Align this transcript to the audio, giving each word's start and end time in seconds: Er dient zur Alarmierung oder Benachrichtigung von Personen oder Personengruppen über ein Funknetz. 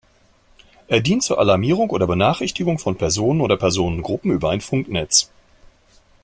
Er 0.87 0.99
dient 0.99 1.21
zur 1.21 1.37
Alarmierung 1.37 1.91
oder 1.91 2.07
Benachrichtigung 2.07 2.79
von 2.79 2.95
Personen 2.97 3.39
oder 3.39 3.55
Personengruppen 3.55 4.31
über 4.31 4.49
ein 4.49 4.59
Funknetz. 4.59 5.29